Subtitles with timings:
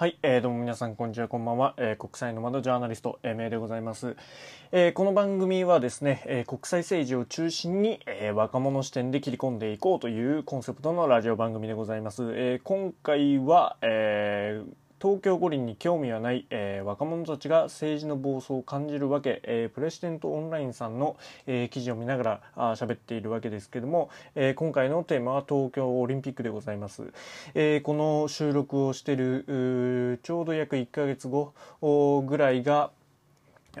[0.00, 4.14] はい、えー、どうも皆さんこんにちはこんばんは、えー、国際の窓ジャーナリスト、えー、めいでございます、
[4.70, 27.12] えー、この番組はですね、えー、国際政治を中心に、えー、若者視点で切り込んでいこうというコンセプトのラジオ番組でございます、えー、今回は、えー東京五輪に興味はない、えー、若者たちが政治の暴走を感じるわけ、えー、プレシデントオンラインさんの、えー、記事を見ながらあ喋っているわけですけども、えー、今回のテーマは東京オリンピックでございます、
[27.54, 31.54] えー、この収録をしているちょうど約1ヶ月後
[32.22, 32.90] ぐらいが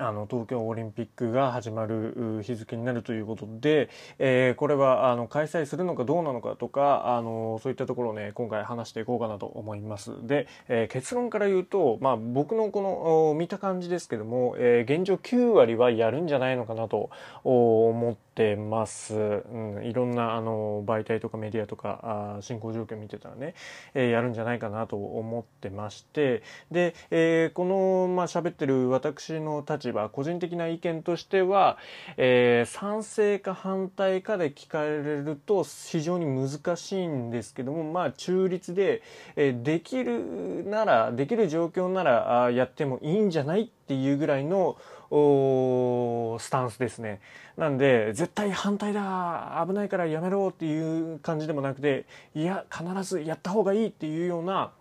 [0.00, 10.12] あの東京オリンピックが始まる日付になるということで、えー、これはあの開催するのかどうなのかとかあのそういったところをね今回話していこうかなと思います。
[10.26, 17.10] で、えー、結論から言うと、まあ、僕のこの見た感じですけども、えー、現状9割はやるんじゃないのかなと
[17.44, 23.54] 思っててます、うん、いろんなあの媒体とかメディアとかあ進行状況見てたらね、
[23.94, 31.78] えー、やるんじゃないかなと思ってましてで、えー、このまあ喋ってる私の立場個人的な意見としては、
[32.16, 39.02] えー、賛成か反対かで聞かれると非常に難しいんですけどもまあ中立で、
[39.34, 44.76] えー、できるならできる状況ならあやってもいいんじゃないっていうぐらいの
[45.10, 47.20] スタンスですね。
[47.56, 54.72] なんで、絶対反対だ危ないからやめろっていう感じでもなくて、いや、必ずやった方がいいっていうような、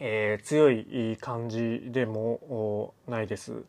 [0.00, 3.64] えー、強い感じでもないです。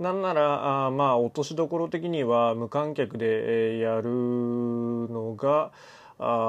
[0.00, 5.72] なんなら、あまあ、落としどころ的には無観客でやるのが、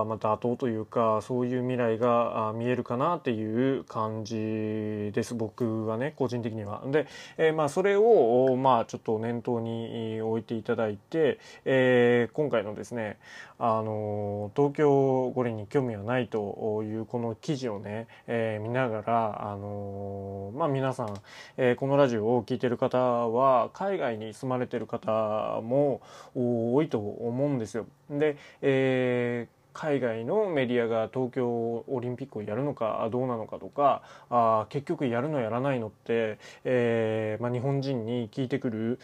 [0.02, 6.82] あまた妥当というかそういう未来が見えるかなっていう感じです僕はね個人的には。
[6.88, 13.18] で、えー、まあそれをまあちょっと念頭に置いていただいて、えー、今回のですね
[13.58, 21.14] あの東京五輪に興味はないというこの記事をね、えー、見ながらあのまあ皆さん、
[21.58, 26.02] えー、このラジオを聴いてる方は海外に住まれてる方も
[26.34, 27.86] 多いと思うんですよ。
[28.10, 39.00] で、えー海外のメディアが東京オリンピックをやるのかどうなのかとかあ結局やるのやらないのって、えーまあ、日本人に聞いてくる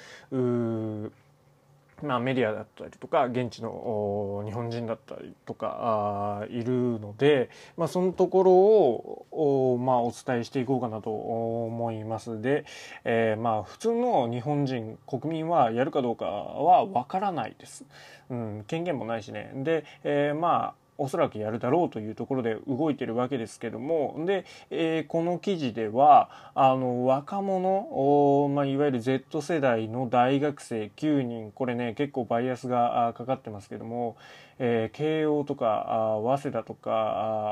[2.01, 12.41] まあ、メディアだったりとか現地の日本人だったりとかいるので、まあ、そのところをお,、まあ、お伝えしていこうかなと思います。
[12.41, 12.65] で、
[13.03, 17.85] えー、まあ普通の日本人国民はやるかどうかはわからないです、
[18.29, 19.51] うん、権限もないしね。
[19.55, 34.15] で、えー、まあおそらくやるだろうというところで動いてるわけですけどもで、えー、この記事ではあの若者まあ、いわゆる Z 世代の大学生9人これね結構バイアスがかかってますけども、
[34.59, 36.91] えー、慶応とかあ早稲田とか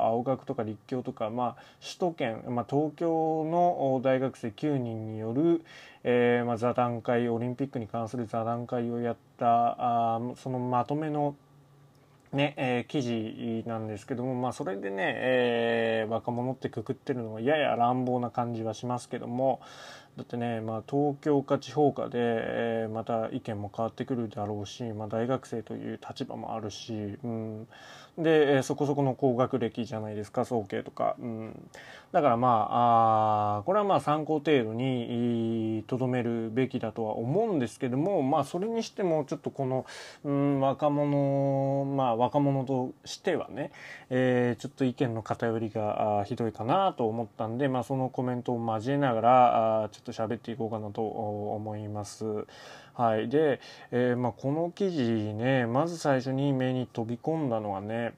[0.04, 5.64] 青学とか立教とか、まあ、首都圏、まあ、東京の大学生9人による、
[6.04, 11.36] えーまあ、座談会オリンピックに関する座談会をやったあそのまとめの
[12.32, 19.62] ね、えー、記事なんですけども、まあ、それでね、えー、若者ってくくってるのはやや乱暴な感じはしますけども
[20.20, 27.68] だってね、まあ、東京か地方かで、えー、また意見も変わってくるだろうし、まあ、大学生という立場もあるし、うん、
[28.18, 31.70] で、えー、そこそこの高学歴じゃないですか早慶とか、うん、
[32.12, 39.86] だからまああこれはまあ参考程度にとどめるべきだとは思うんですけどもまあそれにしてもちょっとこの、
[40.26, 43.72] うん、若者まあ若者としてはね、
[44.10, 52.46] えー、ちょっと意見の偏りがひどいかなと思ったんで、まあ、そのコメントを交えながらあちょっと喋っていこうかなと思います。
[52.94, 58.14] はい、で、えーまあ、この記事ねまず最初に目に飛び込んだのはね、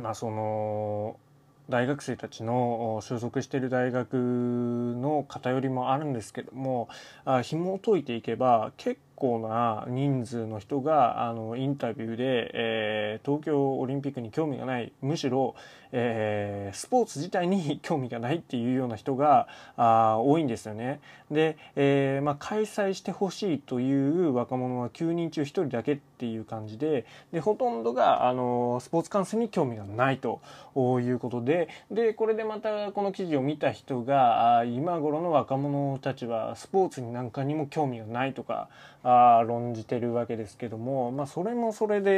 [0.00, 1.16] まあ、その
[1.68, 6.88] 大学生たちの所属している大学の偏りもあるんですけども
[7.24, 15.54] あ紐を解いていけば結構な人数の人があのインタビューで、えー、東京オリンピックに興味がないむしろ、
[15.92, 19.46] えー、スポーツ自体に 興味がないっていうような人が
[19.76, 21.00] あ多いんですよね。
[21.30, 30.40] で、えーまあ、開催してほしいという若者は9人中1人だけっていう感じででほとんどがあのスポーツ観戦に興味がないと
[30.76, 38.68] いうことででこれでまたこの記事を見た人があ今頃の若者たちはスポーツになんかにも興味がないとか
[39.02, 39.11] あ
[39.46, 42.10] 論じてるわけですけども、まあ、それもそれで、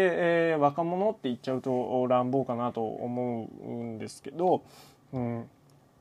[0.51, 4.63] えー、若者って言っちゃうと乱暴かなと思うんですけど、
[5.13, 5.49] うん。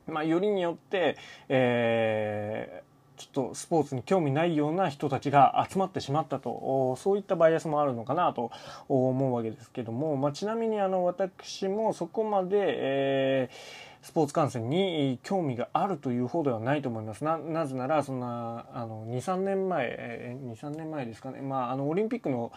[0.08, 1.18] まあ、よりによって、
[1.50, 8.52] えーちょっとスポーツに興味ないような人たちが集まってしまったとそういったバイアスもあるのかなと
[8.90, 17.24] 思うわけですけども、まあ、ちなみにあの私もそこまで、えースポーツ観戦に興味があるという方ではないと思います。
[17.24, 22.52] ななぜならそんなあの23年前23年前ですかね、まあ、あのオリンピックの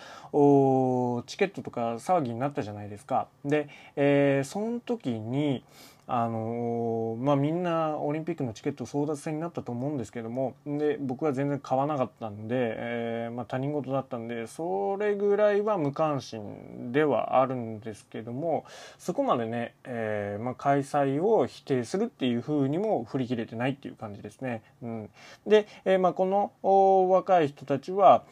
[1.27, 3.29] チケットとか騒ぎになったじゃないですか。
[3.45, 5.63] で、えー、その時に
[6.09, 18.65] あのまあ、みんなオリンピックのチケット争奪戦になったと思うんですけどもで僕は全然買わなかったんで、えー、まあ、他人事だったんでそれぐらいは無関心ではあるんですけども
[18.99, 24.63] そこまでね、えー、まあ、開催を否定するっていうふうにも振り切れてないっていう感じですね。
[24.83, 25.11] うん、
[25.45, 28.23] で、えー、まこの若い人たちは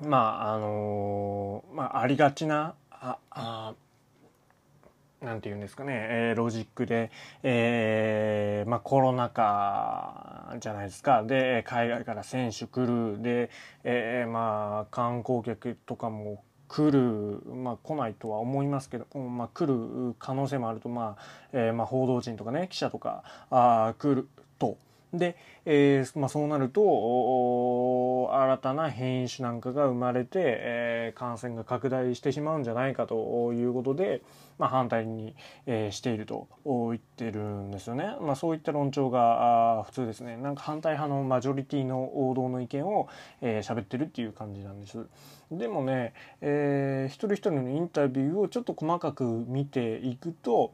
[0.00, 0.18] ま
[0.48, 3.74] ああのまあ、ありがちなああ
[5.20, 7.10] なんて言うんですかね、えー、ロジックで、
[7.42, 11.24] えー、まあコロナ禍じゃないですか。
[11.24, 13.20] で、海外から選手来る。
[13.20, 13.50] で、
[13.82, 21.22] えー、まあ観光客とかも来る、まあ来ないとは思いますけど、まあ来る可能性もあると、まあ、
[21.52, 24.28] えー、まあ報道陣とかね、記者とか、あ来る
[24.60, 24.78] と。
[25.12, 34.22] で、えーまあ、そうなると新たな変異種なんかが生まれて、えー、感染が拡大してしまうんじゃないかということで、
[34.58, 35.34] まあ、反対に、
[35.66, 38.16] えー、していると言ってるんですよね。
[38.20, 40.36] まあ、そういった論調が普通ですね。
[40.36, 43.08] なんか反対派のマジョリティの王道の意見を
[43.40, 45.06] 喋、えー、ってるっていう感じなんです。
[45.50, 46.12] でもね、
[46.42, 50.72] えー、一人一人のインタビューをちょっと細かく見ていくと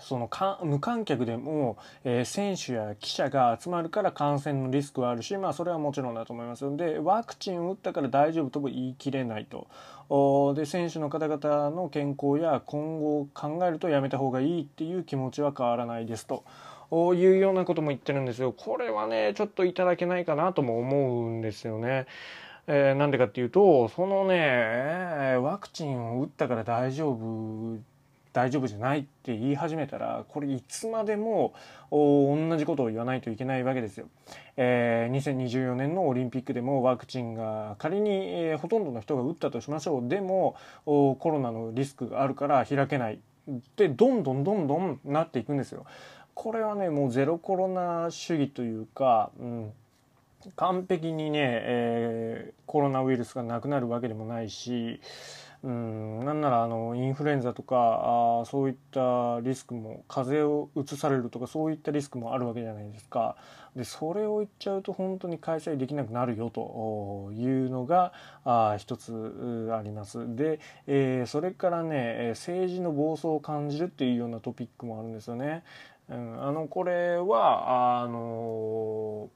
[0.00, 9.66] そのか無観客でも、えー、選手や記者が集まるから感染のリスクはあるし、まあ、それはもちろんだと思いますのでワクチンを打ったから大丈夫とも言い切れないと。
[10.56, 16.44] で選手の方々の健康や今後を考えるとやめた方がいいっていう気持ちは変わらないですと。
[17.14, 18.52] いうようなことも言ってるんですよ。
[18.52, 22.06] これはね、ちょっといただけないかなとも思うんですよね。
[22.66, 27.78] えー、なんでかっていうと、そのね、ワクチンを打ったから大丈夫
[28.32, 31.52] 大丈夫じゃないって言い始めたらこれいつまでも
[31.90, 34.06] 同じことを言わないといけないわけですよ。
[34.56, 43.18] えー、2024年のオリンピックでもワクチンが仮に、えー、ほとんどの人が打ったとしましょうでもコロナのリスクがあるから開けない
[43.76, 45.84] でどんどんどんどんなっていくんですよ。
[46.34, 49.72] これはねもうゼロコロナ主義というか、うん、
[50.56, 55.00] 完璧にね、えー、コロナウイルスがなくなるわけでもないし
[55.62, 63.36] うんなんならあのインフルエンザとかあそういったリスクも風邪をうつされるとかそういったリスクもあるわけじゃないですか。
[63.76, 68.12] でそれを言っちゃうと本当に開催できなくなるよというのが
[68.44, 70.34] あ一つあります。
[70.34, 75.62] で、えー、それからね政治の暴走を感じるっていうようなトピックもあるんですよね。
[76.08, 79.28] うん、あのこれはあの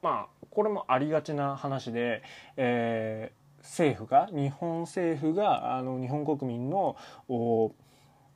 [0.00, 2.22] まあこれもありがちな話で、
[2.56, 6.96] えー政府が日本政府があの日本国民の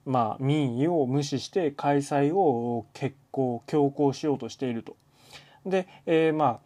[0.04, 4.96] まあ、民意を無視して開催を決行強行しようとしていると。
[5.66, 6.60] で、えー、ま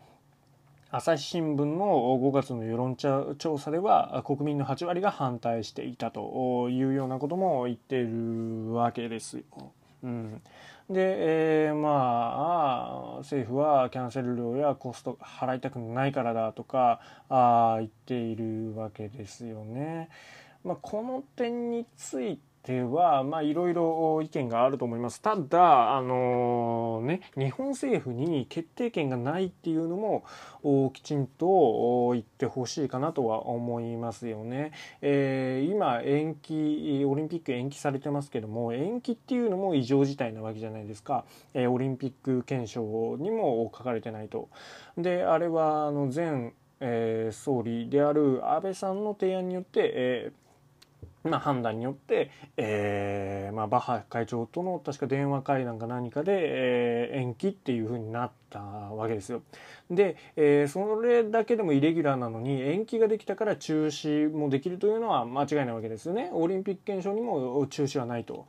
[0.91, 9.73] あ朝日新聞の5月の世論調査では国民の8割が反対していたというようなことも言っているわけですよ。
[10.03, 10.43] うん、
[10.91, 20.09] で、えー、まあ政府はキャンセル料やコスト払いたくないからだとかあ言っているわけですよね。
[20.65, 25.21] まあ、この点についてては、まあ、いろいろ意見があると思います。
[25.21, 30.25] ただ、あのー、ね、日本政府に決定権がないっていうのも、
[30.93, 34.73] きちんと言ってほしいかなとは思いますよね。
[35.01, 41.25] えー、今、延期、オリンピック延期されてますけども、延期っていうのも異常事態なわけじゃないですか。
[41.55, 44.49] えー、オリンピック憲章にも書かれてないと。
[44.97, 50.43] で、あれは、あの、前、えー、総理である安倍さんの提案によって、えー
[51.25, 59.43] まあ、判断によって、えーまあ、バッハ会長との確か電話会談か何かで、えー、延期っていうふうになったわけですよ。
[59.91, 66.31] で、えー、それだけでもイレギュラーなのに延期ができたから中止もできるというのは間違いないわけですよね。
[66.33, 68.47] オリンピック憲章にも中止はないと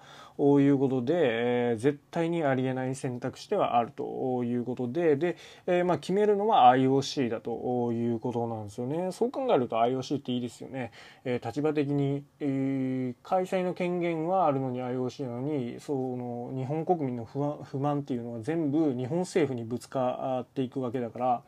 [0.59, 9.11] いうことで、えー、絶対にありえない選択肢ではあるということで、で、えー、まあ決めるのは IOC だということなんですよね。
[9.11, 10.91] そう考えると IOC っていいですよね。
[11.23, 21.41] えー、立場的に、えー、開催の権限はあるのに IOC なのに、その日本国民の不安不満っていうのは全部日本政府にぶつっていくわけだから、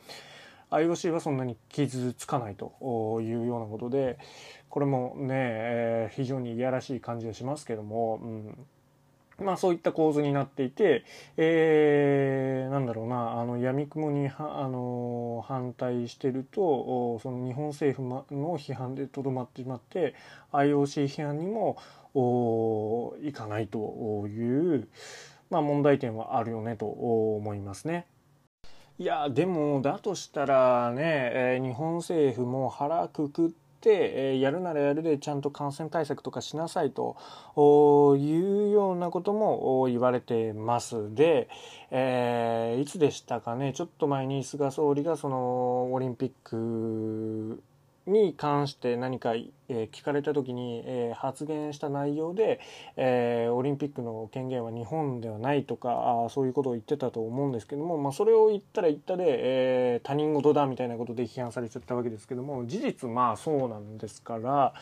[0.72, 4.18] IOC はそんなに傷つかないというようなことで
[4.70, 8.20] これもね、えー、非常にいやらしい感じがしますけども、
[9.40, 11.06] うん、まあそういった構図になっていて、
[11.38, 18.26] えー、なんだろうなあの闇雲にはあの反対してるとその日本政府の
[18.58, 20.14] 批判でとどまってしまって
[20.52, 21.78] IOC 批判にも
[23.24, 24.88] いかないという、
[25.50, 28.08] まあ、問題点はあるよねと思いますね。
[28.98, 31.02] いやでもだとしたらね、
[31.34, 33.50] えー、日本政府も腹くくっ
[33.82, 37.18] て、えー、やるならやるでちゃんと感染対策とかしなさいと
[38.18, 41.14] いうようなことも言われてます。
[41.14, 41.50] で、
[41.92, 43.74] えー、いつでしたかね。
[43.74, 47.62] ちょっと前に菅総理がそのオリンピック
[48.08, 52.60] に関して何か、え、聞かれた時に、えー、発言した内容で、
[52.98, 64.74] え、オリンピックの権限は日本ではないとかあそういうことを言ってたと思うんですけども、まあ、それを言ったら言ったで、え他人事だみたいなことで批判されちゃったわけですけども事実まあそうなんですから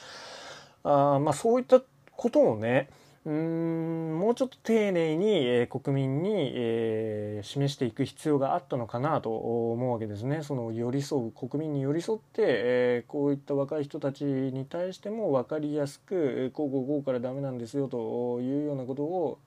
[0.84, 1.82] あまあそういった
[2.15, 2.89] ことをね
[3.25, 10.44] うんもうちょっと丁寧に、えー、国民に、えー、示していく必要があったのかなと思うわけですね。
[10.44, 19.39] その寄り添う国民に寄り添って、えー、こういった若い人たちに対しても分かりやすくこうこうこうからダメなんですよというようなことを、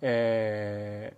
[0.00, 1.16] え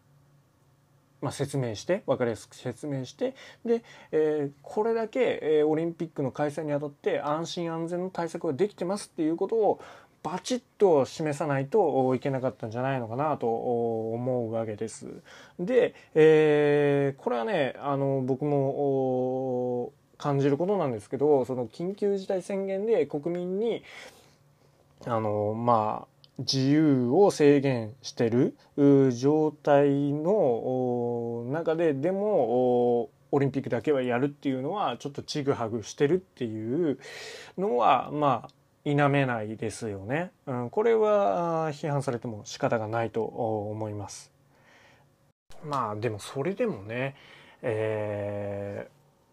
[1.20, 3.82] まあ、説明して分かりやすく説明してで、
[4.12, 9.80] えー、これだけ、えー、オリンピックの開催にあたって安心安全の対策ができてますっていうことを
[10.22, 15.06] バチッと示さないといけなかったんじゃないのかなと思うわけです。
[15.60, 23.84] で、えー、これはねあの僕も感じることなんですけどその緊急事態宣言で国民に
[25.04, 28.56] あのまあ自由を制限してる
[29.12, 36.98] 状態の中ででもオリンピックだけはやるっていうのはちょっとちぐはぐしてるっていう
[37.58, 38.50] のはまあ
[38.84, 40.30] 否めないですよね。
[40.46, 44.30] うん、これは批判されても仕方がないと思います。
[45.64, 47.16] まあでもそれでもね、
[47.62, 48.88] え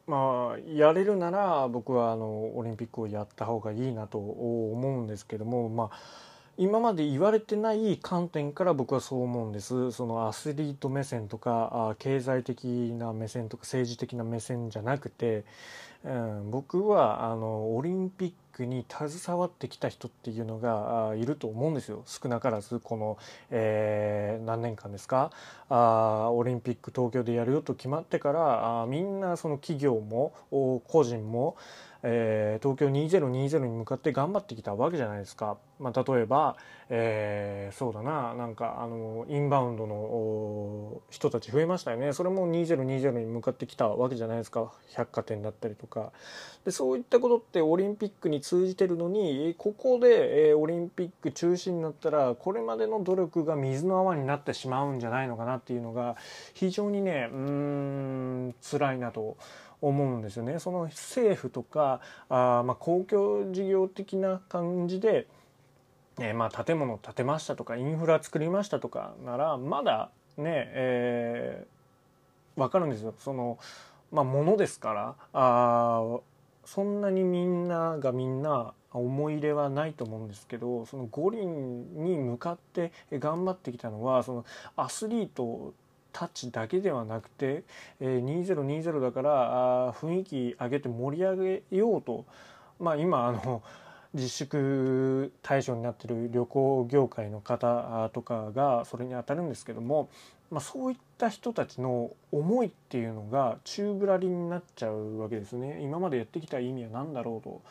[0.07, 5.91] ー、まあやれるなら僕はあのオリンピックをやった方がいいなと思うんですけどもまあ
[6.57, 9.91] 今まで言われてない観点から僕はそう思うんです。
[9.91, 12.65] そのアスリート目線とか経済的
[12.97, 15.45] な目線とか政治的な目線じゃなくて、
[16.05, 22.03] うん、僕はあのオリンピックに携わってきた人っていうのがいると思うんですよ。
[22.05, 23.17] 少なからずこの、
[23.49, 25.31] えー、何年間ですか？
[25.69, 30.33] あオリンピック東京でやるよと決まってからあみんなその企業も
[30.87, 31.57] 個人も
[32.05, 35.57] えー、東京2020に向かって頑張ってきたわけじゃないですか。
[35.79, 36.57] まあ、例えば、
[36.89, 42.11] えー、そうだな、なんか、あの、インバウンドの人たち増えましたよね。
[42.11, 44.73] それも2020に向かってきたわけじゃないですか。
[44.95, 46.11] 百貨店だったりとか。
[46.65, 56.17] で、そういったことってオリンピックに通じてるのに、ここで、えー、オリンピック中止になったら、これまでの努力が水の泡になってしまうんじゃないのかなっていうのが、
[56.53, 59.37] 非常にね、うん、辛いなと。
[59.87, 60.59] 思うんですよね。
[60.59, 61.99] その政府とか
[62.29, 65.27] あ、まあ、公共事業的な感じで、
[66.19, 73.13] えー、まあ建物建てましたとかインフラ作りましたとかならまだね、えー、分かるんですよ。
[73.19, 73.59] その
[74.11, 76.19] まあ、ものですからあ
[76.65, 85.73] そんなにみんながみんな思い入れはないと思うんですけどその五輪に向かって頑張ってきたのはそのアスリート
[86.13, 87.63] たちだけではなくて、
[87.99, 92.25] え、2020だからあ雰囲気上げて盛り上げようと、
[92.79, 93.61] まあ、今あの
[94.13, 100.09] 自粛対象になってる旅行業界の方とかがそれにあたるんですけども、
[100.51, 105.81] まあ、そういった人たちの思いっていうのが宙ぶらりになっちゃうわけですね。
[105.81, 107.61] 今までやってきた意味は何だろうと。